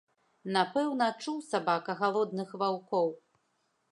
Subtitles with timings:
[0.53, 3.07] Напэўна, чуў сабака галодных ваўкоў.